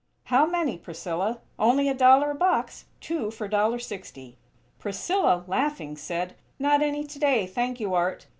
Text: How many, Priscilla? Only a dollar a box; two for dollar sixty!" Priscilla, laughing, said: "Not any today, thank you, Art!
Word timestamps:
How 0.23 0.47
many, 0.47 0.79
Priscilla? 0.79 1.41
Only 1.59 1.87
a 1.87 1.93
dollar 1.93 2.31
a 2.31 2.35
box; 2.35 2.85
two 2.99 3.29
for 3.29 3.47
dollar 3.47 3.77
sixty!" 3.77 4.35
Priscilla, 4.79 5.43
laughing, 5.45 5.95
said: 5.95 6.33
"Not 6.57 6.81
any 6.81 7.03
today, 7.05 7.45
thank 7.45 7.79
you, 7.79 7.93
Art! 7.93 8.25